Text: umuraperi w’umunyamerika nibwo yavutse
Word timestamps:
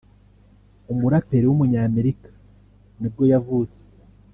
umuraperi 0.91 1.45
w’umunyamerika 1.47 2.29
nibwo 2.99 3.23
yavutse 3.31 3.81